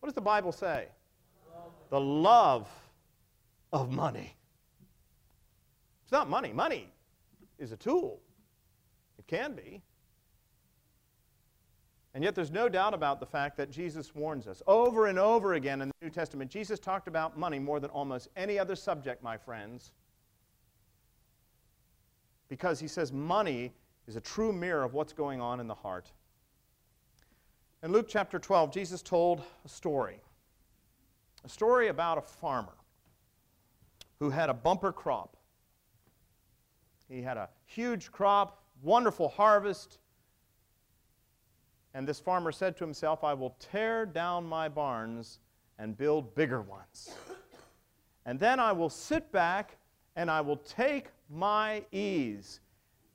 [0.00, 0.88] What does the Bible say?
[1.54, 1.72] Love.
[1.90, 2.68] The love
[3.72, 4.34] of money.
[6.02, 6.52] It's not money.
[6.52, 6.88] Money
[7.58, 8.20] is a tool.
[9.18, 9.82] It can be.
[12.16, 15.52] And yet, there's no doubt about the fact that Jesus warns us over and over
[15.52, 16.50] again in the New Testament.
[16.50, 19.92] Jesus talked about money more than almost any other subject, my friends,
[22.48, 23.70] because he says money
[24.08, 26.10] is a true mirror of what's going on in the heart.
[27.82, 30.18] In Luke chapter 12, Jesus told a story
[31.44, 32.78] a story about a farmer
[34.20, 35.36] who had a bumper crop.
[37.10, 39.98] He had a huge crop, wonderful harvest.
[41.96, 45.38] And this farmer said to himself, I will tear down my barns
[45.78, 47.14] and build bigger ones.
[48.26, 49.78] And then I will sit back
[50.14, 52.60] and I will take my ease.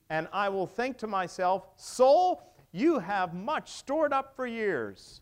[0.09, 5.21] And I will think to myself, Soul, you have much stored up for years.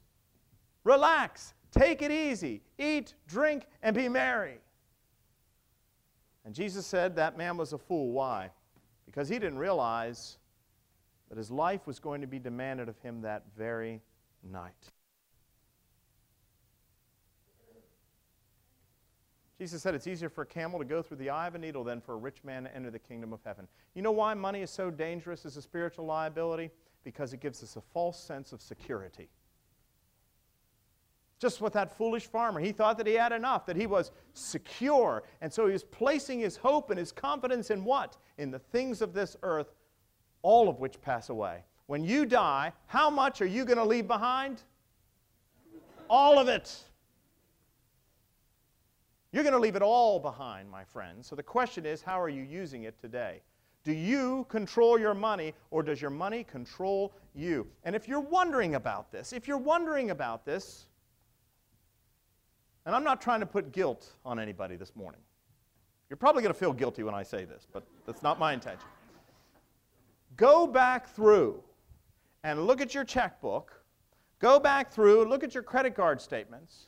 [0.85, 4.59] Relax, take it easy, eat, drink, and be merry.
[6.45, 8.13] And Jesus said that man was a fool.
[8.13, 8.51] Why?
[9.05, 10.37] Because he didn't realize
[11.29, 14.01] that his life was going to be demanded of him that very
[14.43, 14.91] night.
[19.59, 21.83] Jesus said it's easier for a camel to go through the eye of a needle
[21.83, 23.67] than for a rich man to enter the kingdom of heaven.
[23.93, 26.71] You know why money is so dangerous as a spiritual liability?
[27.03, 29.27] Because it gives us a false sense of security.
[31.39, 35.23] Just with that foolish farmer, he thought that he had enough, that he was secure.
[35.41, 38.17] And so he was placing his hope and his confidence in what?
[38.37, 39.73] In the things of this earth,
[40.41, 41.63] all of which pass away.
[41.87, 44.61] When you die, how much are you going to leave behind?
[46.09, 46.75] All of it.
[49.31, 51.27] You're going to leave it all behind, my friends.
[51.27, 53.41] So the question is, how are you using it today?
[53.83, 57.67] Do you control your money or does your money control you?
[57.83, 60.85] And if you're wondering about this, if you're wondering about this,
[62.85, 65.21] and I'm not trying to put guilt on anybody this morning.
[66.09, 68.87] You're probably going to feel guilty when I say this, but that's not my intention.
[70.39, 71.61] Go back through
[72.43, 73.83] and look at your checkbook.
[74.39, 76.87] Go back through, look at your credit card statements,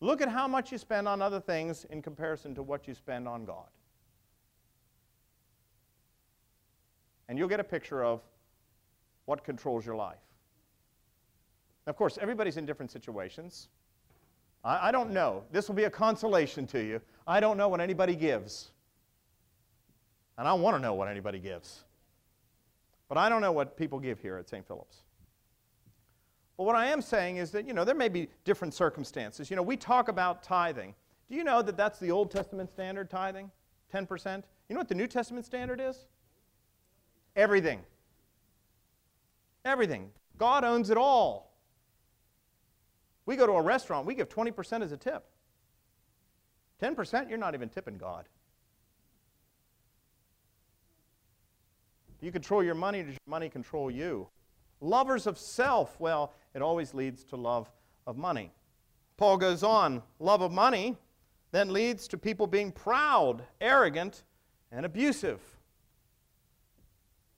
[0.00, 3.28] Look at how much you spend on other things in comparison to what you spend
[3.28, 3.66] on God.
[7.28, 8.22] And you'll get a picture of
[9.26, 10.16] what controls your life.
[11.86, 13.68] Of course, everybody's in different situations.
[14.64, 15.44] I, I, don't know.
[15.52, 17.00] This will be a consolation to you.
[17.26, 18.70] I don't know what anybody gives.
[20.38, 21.84] And I want to know what anybody gives.
[23.10, 24.64] But I don't know what people give here at St.
[24.64, 25.02] Philip's.
[26.56, 29.50] But what I am saying is that, you know, there may be different circumstances.
[29.50, 30.94] You know, we talk about tithing.
[31.28, 33.50] Do you know that that's the Old Testament standard tithing?
[33.92, 34.44] 10%?
[34.68, 36.06] You know what the New Testament standard is?
[37.34, 37.80] Everything.
[39.64, 40.10] Everything.
[40.38, 41.52] God owns it all.
[43.26, 45.24] We go to a restaurant, we give 20% as a tip.
[46.80, 48.28] 10%, you're not even tipping God.
[52.20, 54.28] You control your money, does your money control you?
[54.80, 57.70] Lovers of self, well, it always leads to love
[58.06, 58.52] of money.
[59.16, 60.96] Paul goes on love of money
[61.52, 64.22] then leads to people being proud, arrogant,
[64.70, 65.40] and abusive.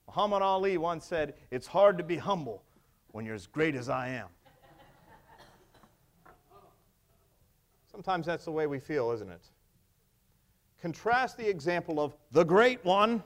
[0.07, 2.63] Muhammad Ali once said, It's hard to be humble
[3.11, 4.27] when you're as great as I am.
[7.91, 9.41] Sometimes that's the way we feel, isn't it?
[10.81, 13.23] Contrast the example of the great one,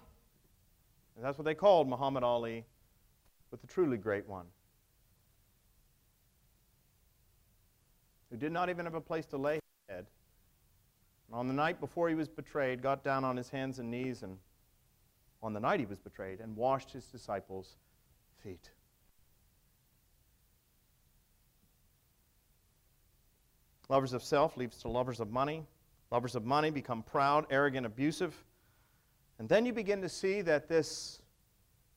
[1.18, 2.63] and that's what they called Muhammad Ali,
[3.51, 4.45] with the truly great one.
[8.30, 10.05] who did not even have a place to lay his head.
[11.28, 14.24] And on the night before he was betrayed, got down on his hands and knees,
[14.24, 14.38] and
[15.41, 17.76] on the night he was betrayed, and washed his disciples'
[18.43, 18.70] feet.
[23.89, 25.65] Lovers of self leads to lovers of money.
[26.11, 28.36] Lovers of money become proud, arrogant, abusive.
[29.39, 31.21] And then you begin to see that this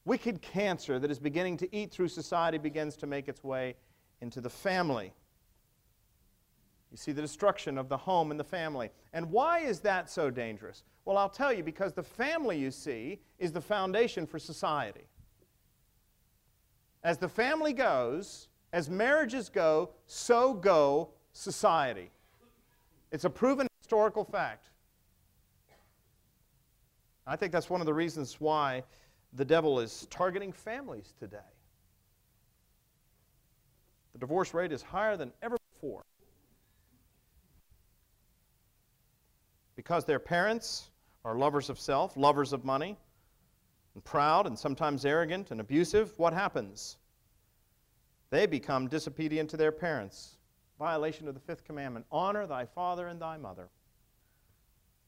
[0.04, 3.76] wicked cancer that is beginning to eat through society begins to make its way
[4.20, 5.12] into the family.
[6.90, 8.90] You see the destruction of the home and the family.
[9.12, 10.82] And why is that so dangerous?
[11.04, 15.04] Well, I'll tell you because the family, you see, is the foundation for society.
[17.02, 22.10] As the family goes, as marriages go, so go society.
[23.12, 24.69] It's a proven historical fact.
[27.26, 28.82] I think that's one of the reasons why
[29.32, 31.38] the devil is targeting families today.
[34.12, 36.04] The divorce rate is higher than ever before.
[39.76, 40.90] Because their parents
[41.24, 42.98] are lovers of self, lovers of money,
[43.94, 46.96] and proud and sometimes arrogant and abusive, what happens?
[48.30, 50.36] They become disobedient to their parents.
[50.78, 53.68] Violation of the fifth commandment honor thy father and thy mother.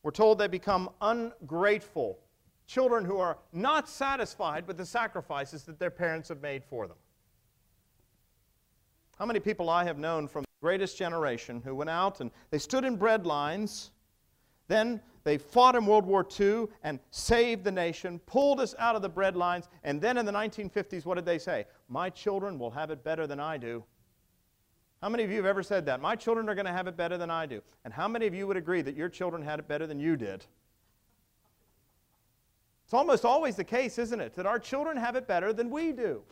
[0.02, 2.18] We're told they become ungrateful,
[2.66, 6.96] children who are not satisfied with the sacrifices that their parents have made for them.
[9.18, 12.58] How many people I have known from the greatest generation who went out and they
[12.58, 13.92] stood in bread lines,
[14.66, 19.02] then they fought in World War II and saved the nation, pulled us out of
[19.02, 21.66] the bread lines, and then in the 1950s, what did they say?
[21.88, 23.84] My children will have it better than I do.
[25.02, 26.00] How many of you have ever said that?
[26.00, 27.60] My children are going to have it better than I do.
[27.84, 30.16] And how many of you would agree that your children had it better than you
[30.16, 30.44] did?
[32.84, 35.90] It's almost always the case, isn't it, that our children have it better than we
[35.90, 36.22] do.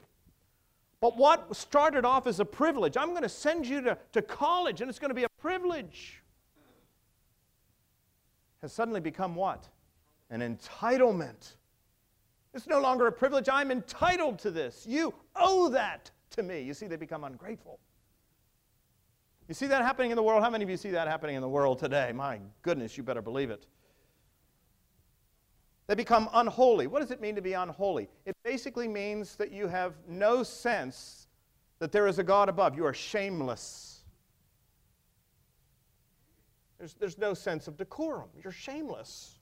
[1.01, 4.81] But what started off as a privilege, I'm going to send you to, to college
[4.81, 6.23] and it's going to be a privilege,
[8.63, 9.67] has suddenly become what?
[10.29, 11.55] An entitlement.
[12.55, 13.49] It's no longer a privilege.
[13.49, 14.87] I'm entitled to this.
[14.87, 16.61] You owe that to me.
[16.61, 17.81] You see, they become ungrateful.
[19.51, 20.45] You see that happening in the world?
[20.45, 22.13] How many of you see that happening in the world today?
[22.15, 23.67] My goodness, you better believe it.
[25.89, 26.87] They become unholy.
[26.87, 28.09] What does it mean to be unholy?
[28.25, 31.27] It basically means that you have no sense
[31.81, 32.77] that there is a God above.
[32.77, 34.05] You are shameless.
[36.79, 38.29] There's, there's no sense of decorum.
[38.41, 39.35] You're shameless.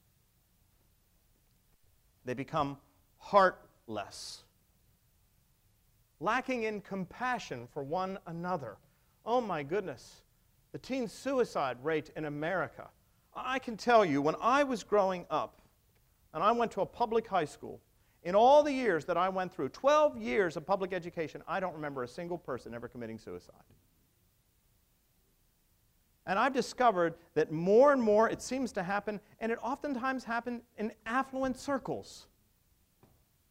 [2.24, 2.78] They become
[3.18, 4.44] heartless,
[6.18, 8.78] lacking in compassion for one another.
[9.24, 10.22] Oh my goodness,
[10.72, 12.88] the teen suicide rate in America.
[13.34, 15.60] I can tell you, when I was growing up,
[16.34, 17.80] and I went to a public high school,
[18.22, 21.74] in all the years that I went through, 12 years of public education, I don't
[21.74, 23.54] remember a single person ever committing suicide.
[26.26, 30.62] And I've discovered that more and more it seems to happen, and it oftentimes happens
[30.76, 32.27] in affluent circles.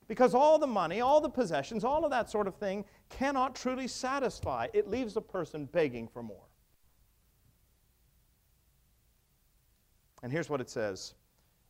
[0.08, 3.88] Because all the money, all the possessions, all of that sort of thing cannot truly
[3.88, 4.68] satisfy.
[4.74, 6.46] It leaves a person begging for more.
[10.24, 11.14] And here's what it says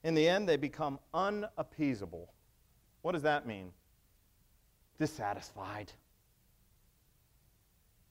[0.03, 2.31] In the end, they become unappeasable.
[3.01, 3.71] What does that mean?
[4.99, 5.91] Dissatisfied.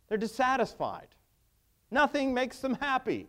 [0.09, 1.09] They're dissatisfied.
[1.91, 3.29] Nothing makes them happy.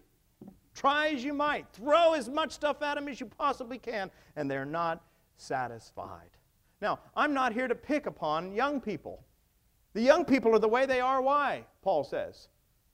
[0.73, 4.49] Try as you might, throw as much stuff at them as you possibly can, and
[4.49, 5.03] they're not
[5.37, 6.36] satisfied.
[6.81, 9.23] Now, I'm not here to pick upon young people.
[9.93, 11.21] The young people are the way they are.
[11.21, 11.65] Why?
[11.81, 12.49] Paul says.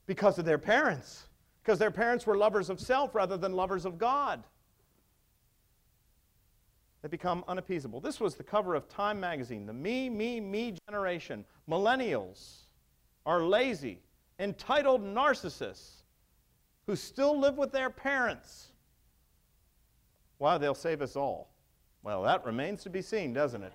[0.06, 1.28] Because of their parents.
[1.62, 4.42] Because their parents were lovers of self rather than lovers of God.
[7.02, 8.00] They become unappeasable.
[8.00, 9.66] This was the cover of Time magazine.
[9.66, 11.44] The me, me, me generation.
[11.68, 12.62] Millennials
[13.26, 14.00] are lazy,
[14.38, 16.04] entitled narcissists
[16.86, 18.72] who still live with their parents.
[20.38, 21.53] Why, they'll save us all.
[22.04, 23.72] Well, that remains to be seen, doesn't it?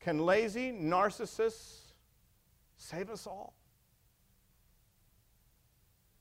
[0.00, 1.92] Can lazy narcissists
[2.76, 3.52] save us all?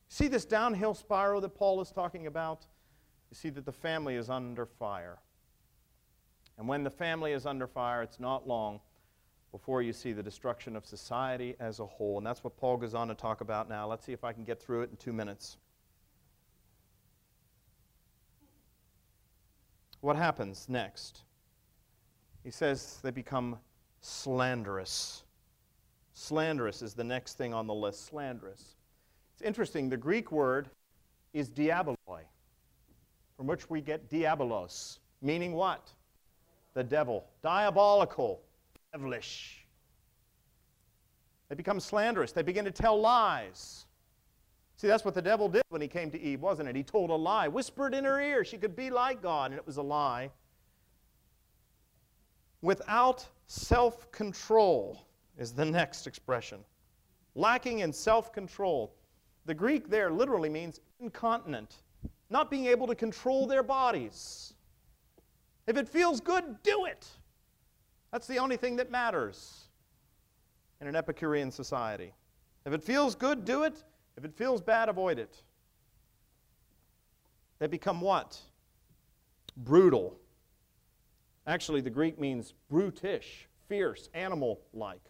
[0.10, 2.68] See this downhill spiral that Paul is talking about?
[3.32, 5.18] You see that the family is under fire.
[6.58, 8.82] And when the family is under fire, it's not long
[9.54, 12.18] before you see the destruction of society as a whole.
[12.18, 13.88] And that's what Paul goes on to talk about now.
[13.88, 15.58] Let's see if I can get through it in two minutes.
[20.04, 21.22] What happens next?
[22.44, 23.58] He says they become
[24.02, 25.24] slanderous.
[26.14, 28.08] Slanderous is the next thing on the list.
[28.08, 28.76] Slanderous.
[29.34, 30.68] It's interesting, the Greek word
[31.32, 32.20] is diaboloi,
[33.38, 35.90] from which we get diabolos, meaning what?
[36.74, 37.24] The devil.
[37.42, 38.42] Diabolical,
[38.92, 39.66] devilish.
[41.48, 42.34] They become slanderous.
[42.34, 43.86] They begin to tell lies.
[44.76, 46.76] See, that's what the devil did when he came to Eve, wasn't it?
[46.76, 49.66] He told a lie, whispered in her ear she could be like God, and it
[49.66, 50.32] was a lie.
[52.62, 55.06] Without self control
[55.38, 56.60] is the next expression.
[57.36, 58.94] Lacking in self control.
[59.46, 61.76] The Greek there literally means incontinent,
[62.30, 64.54] not being able to control their bodies.
[65.68, 67.08] If it feels good, do it.
[68.12, 69.66] That's the only thing that matters
[70.80, 72.14] in an Epicurean society.
[72.66, 73.84] If it feels good, do it.
[74.18, 75.42] If it feels bad, avoid it.
[77.60, 78.40] They become what?
[79.58, 80.18] Brutal.
[81.48, 85.02] Actually, the Greek means brutish, fierce, animal like.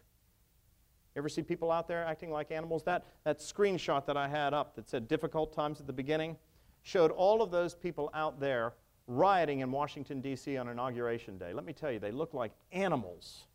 [1.15, 2.83] Ever see people out there acting like animals?
[2.83, 6.37] That, that screenshot that I had up that said difficult times at the beginning
[6.81, 8.73] showed all of those people out there
[9.05, 10.57] rioting in Washington, D.C.
[10.57, 11.53] on Inauguration Day.
[11.53, 13.45] Let me tell you, they look like animals,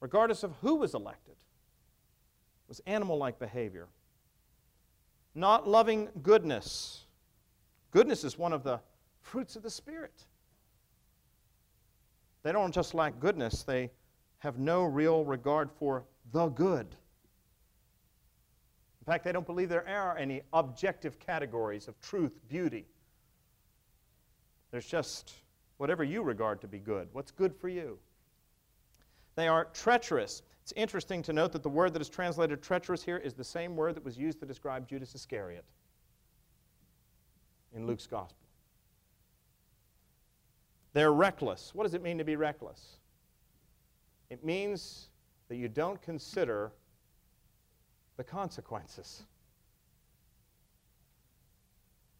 [0.00, 1.36] regardless of who was elected
[2.70, 3.88] was animal like behavior.
[5.34, 7.04] Not loving goodness.
[7.90, 8.80] Goodness is one of the
[9.20, 10.24] fruits of the Spirit.
[12.44, 13.90] They don't just lack goodness, they
[14.38, 16.86] have no real regard for the good.
[19.00, 22.86] In fact, they don't believe there are any objective categories of truth, beauty.
[24.70, 25.32] There's just
[25.78, 27.08] whatever you regard to be good.
[27.12, 27.98] What's good for you?
[29.34, 30.42] They are treacherous.
[30.70, 33.42] It It's interesting to note that the word that is translated treacherous here is the
[33.42, 35.64] same word that was used to describe Judas Iscariot
[37.74, 38.46] in Luke's gospel.
[40.92, 41.74] They're reckless.
[41.74, 42.98] What does it mean to be reckless?
[44.28, 45.08] It means
[45.48, 46.70] that you don't consider
[48.16, 49.24] the consequences.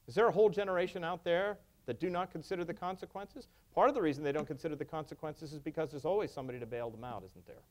[0.09, 3.47] Is there a whole generation out there that do not consider the consequences?
[3.77, 6.67] Part of the reason they don't consider the consequences is because there's always somebody to
[6.67, 7.63] bail them out, isn't there?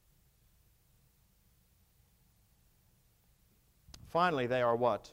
[4.12, 5.12] Finally, they are what?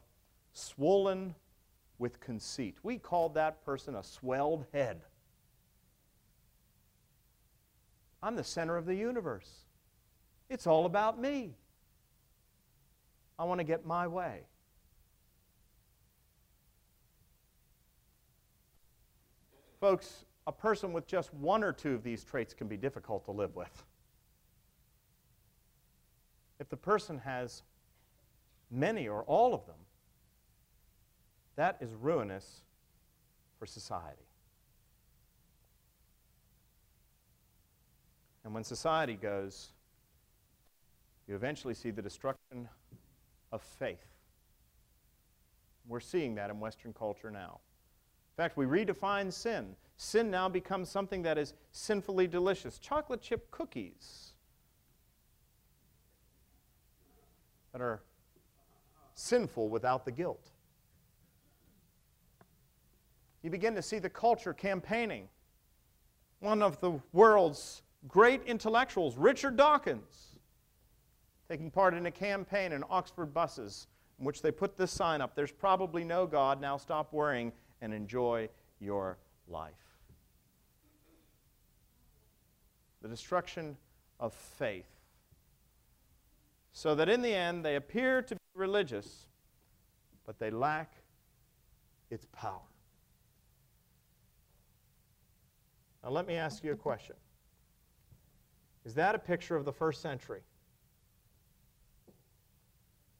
[0.53, 1.35] Swollen
[1.99, 2.77] with conceit.
[2.83, 5.03] We called that person a swelled head.
[8.23, 9.67] I'm the center of the universe.
[10.49, 11.55] It's all about me.
[13.39, 14.41] I want to get my way.
[19.79, 23.31] Folks, a person with just one or two of these traits can be difficult to
[23.31, 23.85] live with.
[26.59, 27.63] If the person has
[28.71, 29.77] many or all of them,
[31.57, 32.63] that is ruinous
[33.59, 34.23] for society.
[38.45, 39.71] And when society goes,
[41.27, 42.69] you eventually see the destruction
[43.51, 44.05] of faith.
[45.89, 47.61] We're seeing that in Western culture now.
[48.37, 49.75] In fact, we redefine sin.
[49.97, 52.79] Sin now becomes something that is sinfully delicious.
[52.79, 54.33] Chocolate chip cookies
[57.73, 58.03] that are
[59.17, 60.51] sinful without the guilt.
[63.43, 65.29] You begin to see the culture campaigning.
[66.41, 70.39] One of the world's great intellectuals, Richard Dawkins,
[71.49, 73.89] taking part in a campaign in Oxford buses
[74.19, 77.93] in which they put this sign up There's probably no God, now stop worrying and
[77.93, 78.49] enjoy
[78.81, 79.73] your life.
[83.03, 83.77] The destruction
[84.19, 84.96] of faith.
[86.77, 89.25] So that in the end they appear to be religious,
[90.27, 90.93] but they lack
[92.11, 92.69] its power.
[96.05, 97.17] Now, let me ask you a question
[98.85, 100.43] Is that a picture of the first century?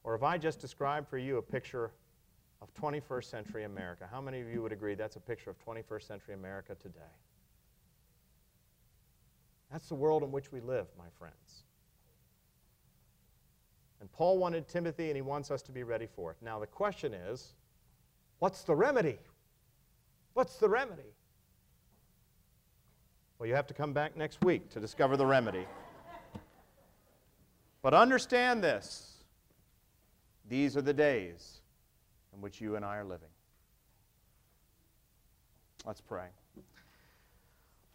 [0.03, 1.89] Or have I just described for you a picture
[2.61, 4.07] of 21st century America?
[4.09, 6.99] How many of you would agree that's a picture of 21st century America today?
[9.71, 11.63] That's the world in which we live, my friends.
[14.07, 16.37] And Paul wanted Timothy, and he wants us to be ready for it.
[16.41, 17.55] Now, the question is
[18.39, 19.19] what's the remedy?
[20.33, 21.11] What's the remedy?
[23.37, 25.65] Well, you have to come back next week to discover the remedy.
[27.81, 29.17] But understand this
[30.47, 31.59] these are the days
[32.33, 33.27] in which you and I are living.
[35.85, 36.27] Let's pray.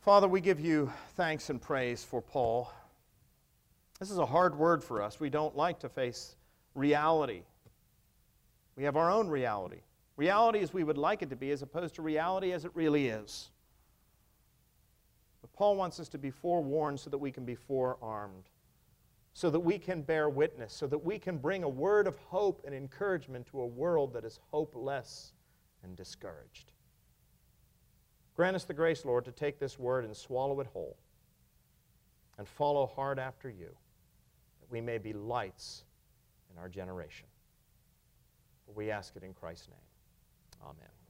[0.01, 2.71] Father, we give you thanks and praise for Paul.
[4.03, 5.21] This is a hard word for us.
[5.21, 6.35] We don't like to face
[6.75, 7.43] reality.
[8.75, 9.83] We have our own reality.
[10.17, 13.07] Reality as we would like it to be, as opposed to reality as it really
[13.07, 13.51] is.
[15.41, 18.51] But Paul wants us to be forewarned so that we can be forearmed
[19.35, 22.65] so that we can bear witness, so that we can bring a word of hope
[22.67, 25.33] and encouragement to a world that is hopeless
[25.85, 26.73] and discouraged.
[28.35, 30.97] Grant us the grace, Lord, to take this word and swallow it whole
[32.37, 33.77] and follow hard after you,
[34.73, 35.85] we may be lights
[36.51, 37.27] in our generation.
[38.75, 40.65] We ask it in Christ's name.
[40.65, 41.02] Amen.